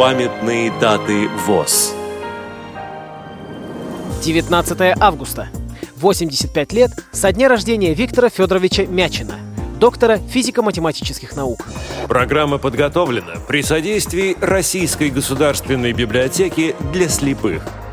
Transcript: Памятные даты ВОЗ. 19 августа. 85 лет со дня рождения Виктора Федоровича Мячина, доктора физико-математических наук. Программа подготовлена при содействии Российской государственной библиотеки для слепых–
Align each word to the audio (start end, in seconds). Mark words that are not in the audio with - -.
Памятные 0.00 0.72
даты 0.80 1.28
ВОЗ. 1.46 1.94
19 4.22 4.96
августа. 4.98 5.50
85 5.96 6.72
лет 6.72 6.90
со 7.12 7.30
дня 7.32 7.50
рождения 7.50 7.92
Виктора 7.92 8.30
Федоровича 8.30 8.86
Мячина, 8.86 9.34
доктора 9.78 10.16
физико-математических 10.16 11.36
наук. 11.36 11.66
Программа 12.08 12.56
подготовлена 12.56 13.34
при 13.46 13.60
содействии 13.60 14.38
Российской 14.40 15.10
государственной 15.10 15.92
библиотеки 15.92 16.74
для 16.94 17.06
слепых– 17.10 17.62